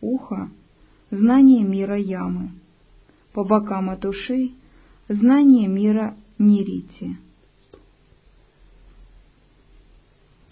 [0.00, 0.48] Ухо—
[1.10, 2.48] знание мира Ямы—
[3.34, 4.54] по бокам от ушей
[5.10, 7.18] знание мира Нирити.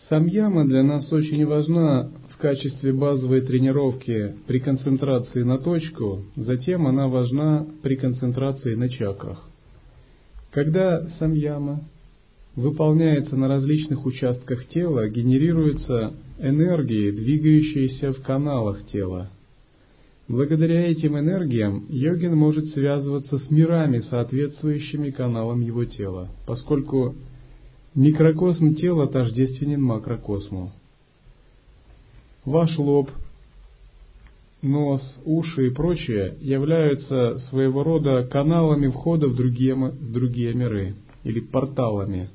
[0.09, 7.09] Самьяма для нас очень важна в качестве базовой тренировки при концентрации на точку, затем она
[7.09, 9.49] важна при концентрации на чакрах.
[10.51, 11.85] Когда самьяма
[12.55, 19.31] выполняется на различных участках тела, генерируются энергии, двигающиеся в каналах тела–
[20.27, 27.15] Благодаря этим энергиям йогин может связываться с мирами, соответствующими каналам его тела, поскольку
[27.95, 30.73] микрокосм тела тождественен макрокосму.
[32.45, 33.11] Ваш лоб,
[34.63, 41.41] нос, уши и прочее являются своего рода каналами входа в другие, в другие миры или
[41.41, 42.31] порталами.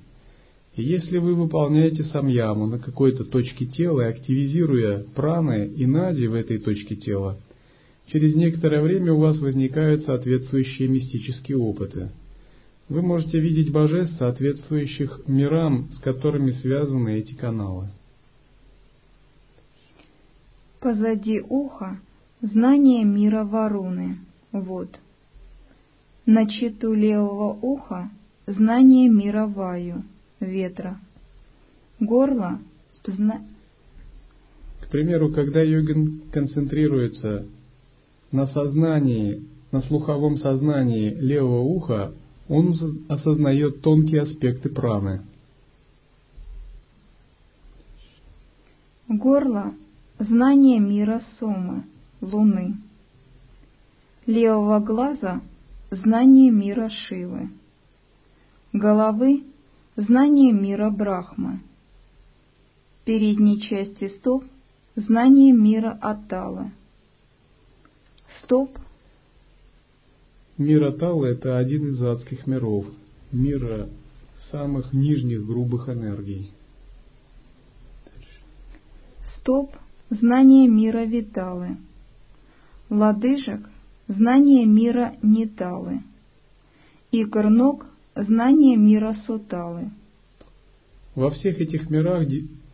[0.76, 6.58] И если вы выполняете самьяму на какой-то точке тела активизируя праны и нади в этой
[6.58, 7.38] точке тела–
[8.12, 12.10] через некоторое время у вас возникают соответствующие мистические опыты.
[12.90, 17.90] Вы можете видеть божеств, соответствующих мирам, с которыми связаны эти каналы.
[20.80, 22.00] Позади уха
[22.42, 24.18] знание мира Варуны.
[24.52, 24.90] Вот.
[26.26, 28.10] На читу левого уха
[28.48, 30.04] знание мира Ваю,
[30.40, 31.00] ветра.
[32.00, 32.60] Горло
[33.06, 33.42] зна...
[34.82, 37.46] К примеру, когда йогин концентрируется
[38.32, 42.14] на сознании, на слуховом сознании левого уха
[42.50, 42.76] он
[43.08, 45.22] осознает тонкие аспекты праны.
[49.08, 49.74] Горло–
[50.20, 51.86] знание мира Сомы,
[52.22, 52.76] Луны.
[54.26, 55.42] Левого глаза–
[55.92, 57.50] знание мира Шивы.
[58.74, 59.46] Головы–
[59.96, 61.62] знание мира Брахмы.
[63.06, 64.44] Передней части стоп–
[64.96, 66.72] знание мира Аталы
[68.50, 68.72] стоп.
[70.60, 72.86] Мир Атала– это один из адских миров,
[73.32, 73.88] мира
[74.52, 76.52] самых нижних грубых энергий.
[79.38, 79.72] Стоп–
[80.10, 81.78] знание мира Виталы.
[82.90, 83.70] Ладыжек–
[84.10, 86.02] знание мира Ниталы.
[87.12, 87.86] И Корнок–
[88.18, 89.92] знание мира Суталы.
[91.16, 92.28] Во всех этих мирах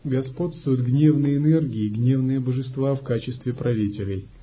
[0.04, 4.28] господствуют гневные энергии, гневные божества в качестве правителей–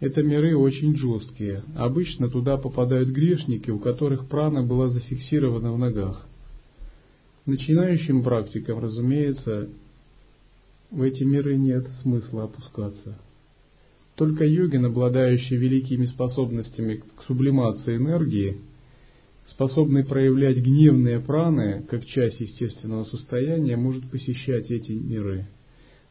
[0.00, 1.62] это миры очень жесткие.
[1.74, 6.26] Обычно туда попадают грешники, у которых прана была зафиксирована в ногах.
[7.46, 9.68] Начинающим практикам, разумеется,
[10.90, 13.18] в эти миры нет смысла опускаться.
[14.16, 18.58] Только йогин, обладающий великими способностями к сублимации энергии,
[19.48, 25.46] способный проявлять гневные праны как часть естественного состояния, может посещать эти миры.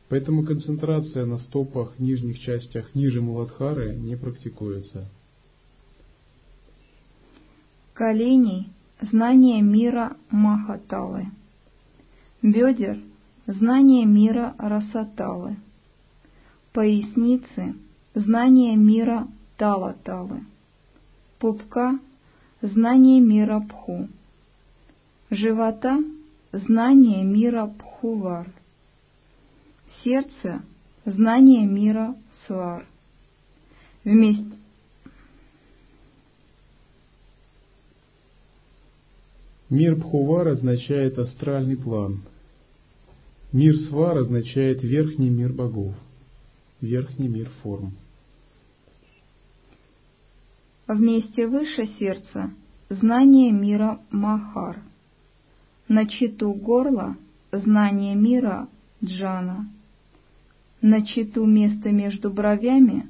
[0.07, 5.09] Поэтому концентрация на стопах, нижних частях ниже Муладхары не практикуется.
[7.93, 8.69] Колени–
[9.01, 11.27] знание мира Махаталы.
[12.43, 12.99] Бедер–
[13.47, 15.57] знание мира Расаталы.
[16.71, 17.73] Поясницы–
[18.13, 19.27] знание мира
[19.57, 20.41] Талаталы.
[21.39, 21.99] Пупка–
[22.61, 24.07] знание мира Пху.
[25.31, 25.97] Живота–
[26.51, 28.47] знание мира Пхувар
[30.05, 30.61] сердце–
[31.05, 32.87] знание мира Свар.
[34.03, 34.55] Вместе
[39.67, 42.21] Мир Бхувар означает астральный план.
[43.51, 45.95] Мир Свар означает верхний мир богов,
[46.81, 47.93] верхний мир форм.
[50.87, 52.51] Вместе выше сердца
[52.89, 54.77] знание мира Махар.
[55.87, 57.17] На читу горла
[57.51, 58.69] знание мира
[59.03, 59.67] Джана.
[60.87, 63.07] На читу место между бровями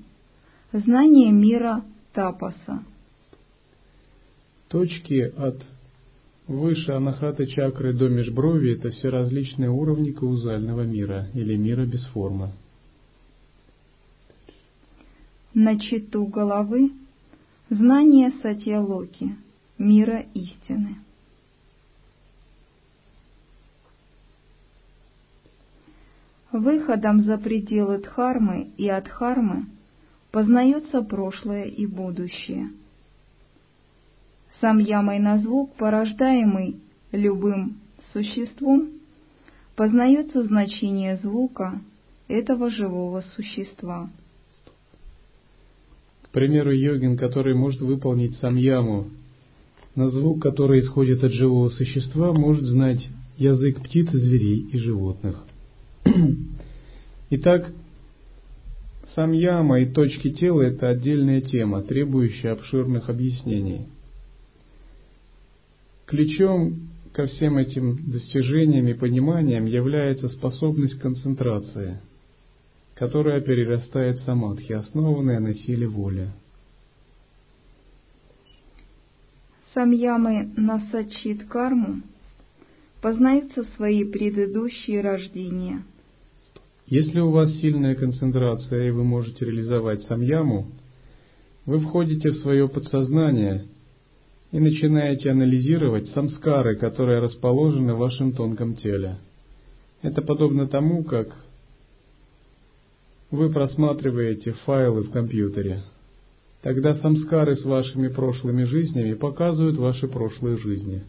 [0.72, 2.86] знание мира Тапаса.
[4.70, 5.62] Точки от
[6.48, 12.52] выше анахаты чакры до межброви– это все различные уровни каузального мира или мира без формы.
[15.54, 16.94] На читу головы
[17.70, 19.36] знание Сатьялоки,
[19.78, 21.00] мира истины.
[26.56, 29.66] Выходом за пределы Дхармы и Адхармы
[30.32, 32.70] познается прошлое и будущее.
[34.62, 36.78] Сам ямой на звук, порождаемый
[37.12, 37.76] любым
[38.14, 38.88] существом,
[39.76, 41.82] познается значение звука
[42.30, 44.10] этого живого существа.
[46.22, 49.08] К примеру, йогин, который может выполнить сам яму,
[49.94, 55.46] на звук, который исходит от живого существа, может знать язык птиц зверей и животных.
[57.30, 57.72] Итак,
[59.16, 63.88] сам яма и точки тела– это отдельная тема, требующая обширных объяснений.
[66.06, 72.00] Ключом ко всем этим достижениям и пониманиям является способность концентрации,
[72.96, 76.30] которая перерастает в самадхи, основанная на силе воли.
[79.74, 82.02] Самьямы насачит карму
[83.02, 85.84] познаются свои предыдущие рождения–
[86.88, 90.68] если у вас сильная концентрация и вы можете реализовать самьяму,
[91.66, 93.66] вы входите в свое подсознание
[94.52, 99.18] и начинаете анализировать самскары, которые расположены в вашем тонком теле.
[100.04, 101.36] Это подобно тому, как
[103.32, 105.82] вы просматриваете файлы в компьютере.
[106.62, 111.02] Тогда самскары с вашими прошлыми жизнями показывают ваши прошлые жизни.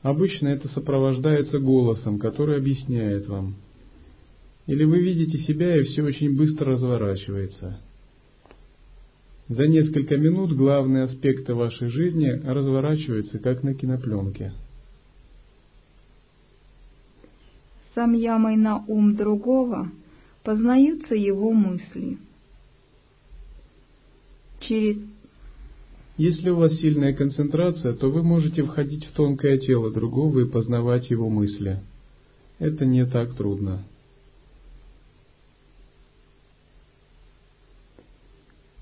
[0.00, 3.56] Обычно это сопровождается голосом, который объясняет вам–
[4.68, 7.80] или вы видите себя, и все очень быстро разворачивается.
[9.48, 14.52] За несколько минут главные аспекты вашей жизни разворачиваются, как на кинопленке.
[17.94, 19.90] Сам ямой на ум другого
[20.44, 22.18] познаются его мысли.
[24.60, 24.98] Через
[26.18, 31.08] если у вас сильная концентрация, то вы можете входить в тонкое тело другого и познавать
[31.10, 31.80] его мысли.
[32.58, 33.84] Это не так трудно.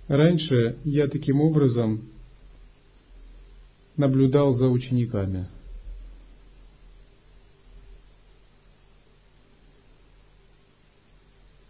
[0.08, 2.02] Раньше я таким образом
[3.96, 5.48] наблюдал за учениками.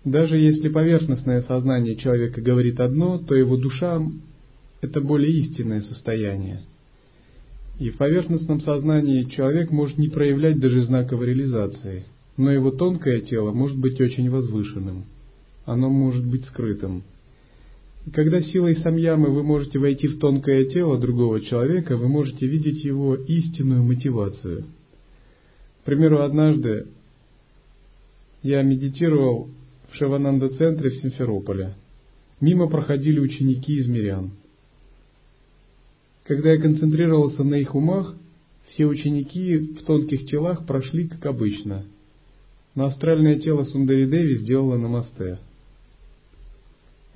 [0.05, 4.01] Даже если поверхностное сознание человека говорит одно, то его душа–
[4.81, 6.63] это более истинное состояние.
[7.81, 12.05] И в поверхностном сознании человек может не проявлять даже знаков реализации,
[12.37, 15.07] но его тонкое тело может быть очень возвышенным,
[15.65, 17.03] оно может быть скрытым–
[18.13, 23.17] когда силой самьямы вы можете войти в тонкое тело другого человека, вы можете видеть его
[23.17, 24.65] истинную мотивацию.
[25.83, 26.87] К примеру, однажды
[28.43, 29.49] я медитировал
[29.91, 31.75] в Шавананда-центре в Симферополе.
[32.41, 34.31] Мимо проходили ученики из мирян.
[36.25, 38.15] Когда я концентрировался на их умах,
[38.69, 41.85] все ученики в тонких телах прошли как обычно.
[42.75, 45.39] Но астральное тело Сундари Деви сделало намасте.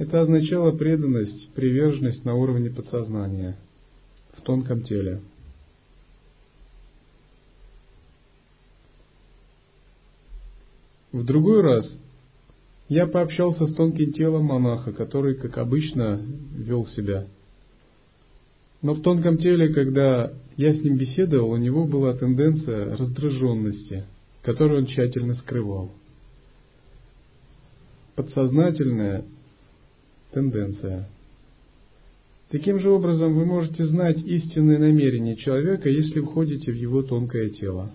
[0.00, 3.58] Это означало преданность, приверженность на уровне подсознания,
[4.32, 5.20] в тонком теле.
[11.12, 11.84] В другой раз
[12.88, 16.18] я пообщался с тонким телом монаха, который, как обычно,
[16.56, 17.26] вел себя.
[18.80, 24.06] Но в тонком теле, когда я с ним беседовал, у него была тенденция раздраженности,
[24.40, 25.90] которую он тщательно скрывал.
[28.14, 29.26] Подсознательная
[30.32, 31.08] тенденция.
[32.50, 37.92] Таким же образом вы можете знать истинные намерения человека, если входите в его тонкое тело.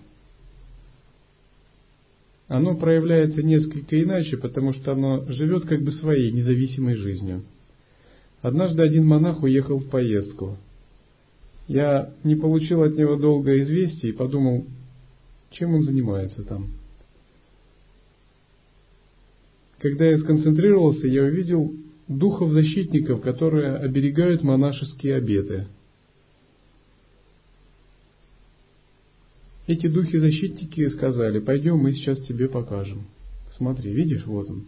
[2.48, 7.42] Оно проявляется несколько иначе, потому что оно живет как бы своей независимой жизнью.
[8.40, 10.56] Однажды один монах уехал в поездку.
[11.68, 14.64] Я не получил от него долгое известие и подумал,
[15.50, 16.68] чем он занимается там.
[19.78, 21.74] Когда я сконцентрировался, я увидел
[22.08, 25.66] духов-защитников, которые оберегают монашеские обеты.
[29.66, 33.06] эти духи-защитники сказали, пойдем, мы сейчас тебе покажем.
[33.56, 34.64] Смотри, видишь, вот он.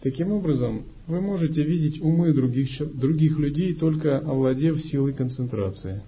[0.00, 6.02] Таким образом, вы можете видеть умы других, других людей, только овладев силой концентрации.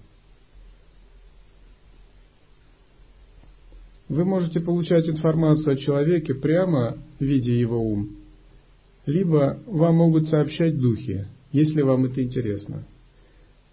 [4.08, 8.15] Вы можете получать информацию о человеке прямо видя его ум,
[9.06, 12.84] либо вам могут сообщать духи, если вам это интересно.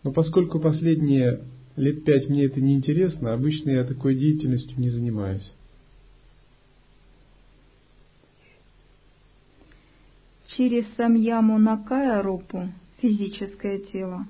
[0.04, 1.42] Но поскольку последние
[1.76, 5.52] лет пять мне это не интересно, обычно я такой деятельностью не занимаюсь.
[10.56, 12.70] Через самьяму накая рупу,
[13.02, 14.28] физическое тело,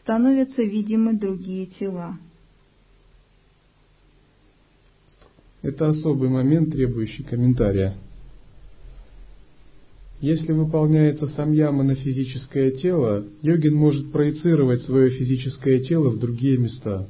[0.00, 2.18] становятся видимы другие тела.
[5.62, 7.94] Это особый момент, требующий комментария.
[10.20, 17.08] Если выполняется самьяма на физическое тело, йогин может проецировать свое физическое тело в другие места.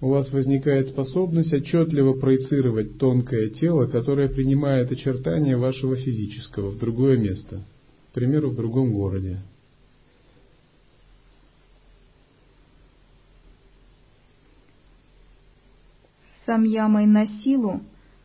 [0.00, 7.18] У вас возникает способность отчетливо проецировать тонкое тело, которое принимает очертания вашего физического в другое
[7.18, 7.62] место,
[8.10, 9.40] к примеру, в другом городе.
[16.46, 17.82] Самьямой на силу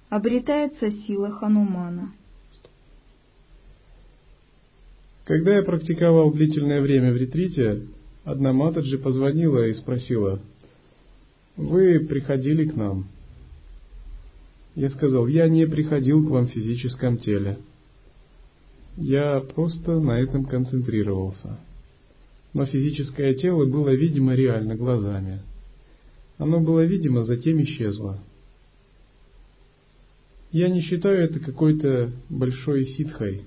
[0.10, 2.14] обретается сила Ханумана–
[5.26, 7.84] Когда я практиковал длительное время в ретрите,
[8.26, 10.42] одна Матаджи позвонила и спросила,
[11.56, 13.08] «Вы приходили к нам?»
[14.76, 17.58] Я сказал, «Я не приходил к вам в физическом теле.
[18.98, 21.58] Я просто на этом концентрировался.
[22.54, 25.40] Но физическое тело было видимо реально глазами.
[26.38, 28.20] Оно было видимо, затем исчезло.
[30.52, 33.44] Я не считаю это какой-то большой ситхой,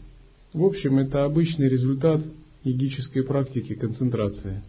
[0.52, 2.22] в общем, это обычный результат
[2.62, 4.62] йогической практики концентрации.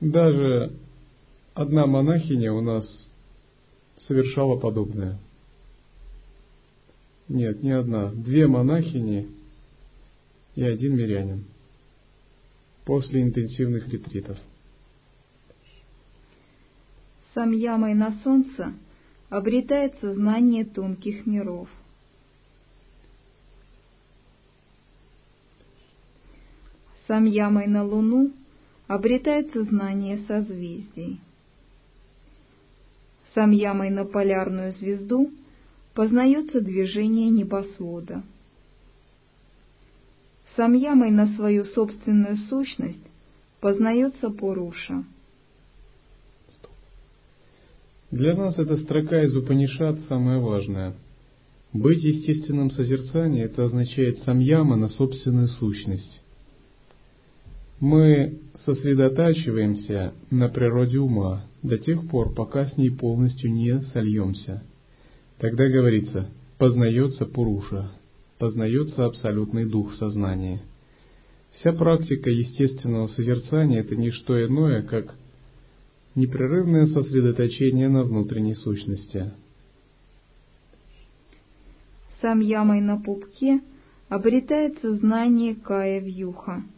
[0.00, 0.72] Даже
[1.54, 2.86] одна монахиня у нас
[4.06, 5.18] совершала подобное.
[7.28, 8.10] Нет, не одна.
[8.12, 9.28] Две монахини
[10.54, 11.44] и один мирянин
[12.84, 14.38] после интенсивных ретритов.
[17.34, 18.72] Сам ямой на солнце
[19.28, 21.68] обретается знание тонких миров.
[27.08, 28.32] Сам ямой на Луну
[28.86, 31.18] обретается знание созвездий.
[33.34, 35.30] Сам ямой на полярную звезду
[35.94, 38.22] познается движение небосвода.
[40.54, 43.06] Сам ямой на свою собственную сущность
[43.60, 45.02] познается Пуруша.
[48.10, 50.94] Для нас эта строка из Упанишат самая важная.
[51.72, 56.22] Быть естественным созерцанием– это означает самьяма на собственную сущность
[57.80, 64.62] мы сосредотачиваемся на природе ума до тех пор, пока с ней полностью не сольемся.
[65.38, 67.92] Тогда говорится, познается Пуруша,
[68.38, 70.60] познается абсолютный дух в сознании.
[71.52, 75.14] Вся практика естественного созерцания– это не что иное, как
[76.14, 79.32] непрерывное сосредоточение на внутренней сущности.
[82.20, 83.60] Сам ямой на пупке
[84.08, 86.64] обретается знание Кая Вьюха–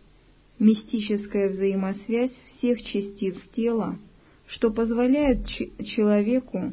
[0.61, 3.98] мистическая взаимосвязь всех частиц тела,
[4.46, 6.72] что позволяет человеку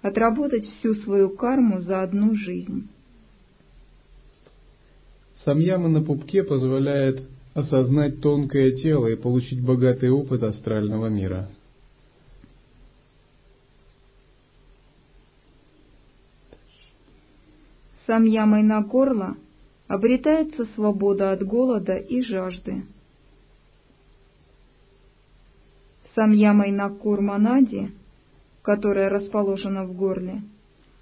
[0.00, 2.88] отработать всю свою карму за одну жизнь.
[5.44, 7.22] Самьяма на пупке позволяет
[7.54, 11.48] осознать тонкое тело и получить богатый опыт астрального мира.
[18.06, 19.36] Самьямой на горло
[19.86, 22.82] обретается свобода от голода и жажды.
[26.14, 27.90] Самьямой на Курманаде,
[28.62, 30.42] которая расположена в горле,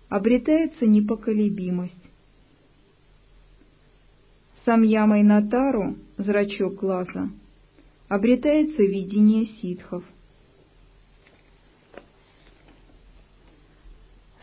[0.09, 2.11] обретается непоколебимость.
[4.65, 7.29] Самьямой на Тару, зрачок глаза,
[8.09, 10.05] обретается видение ситхов.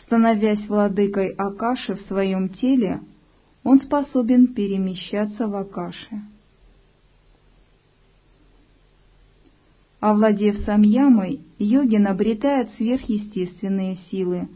[0.04, 3.02] Становясь владыкой Акаши в своем теле,
[3.64, 6.22] он способен перемещаться в Акаше.
[10.00, 14.48] Овладев самьямой, йогин обретает сверхъестественные силы,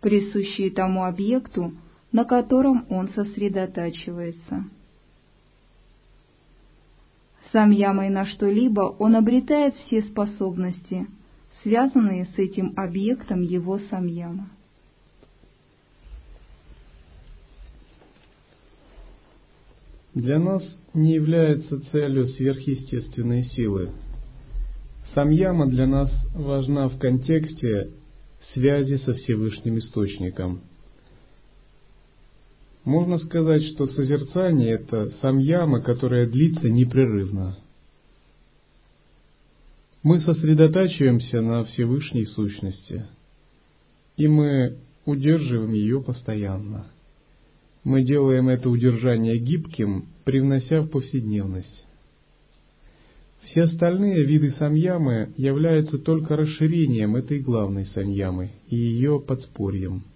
[0.00, 1.72] присущие тому объекту,
[2.12, 4.64] на котором он сосредотачивается.
[7.50, 11.06] Самьямой на что-либо он обретает все способности,
[11.62, 14.48] связанные с этим объектом его самьяма.
[20.14, 23.90] Для нас не является целью сверхъестественные силы,
[25.14, 27.92] Самьяма для нас важна в контексте
[28.52, 30.62] связи со Всевышним Источником.
[32.84, 37.56] Можно сказать, что созерцание– это самьяма, которая длится непрерывно.
[40.02, 43.06] Мы сосредотачиваемся на Всевышней Сущности,
[44.16, 46.88] и мы удерживаем ее постоянно.
[47.84, 51.83] Мы делаем это удержание гибким, привнося в повседневность.
[53.44, 60.04] Все остальные виды самьямы являются только расширением этой главной самьямы и ее подспорьем–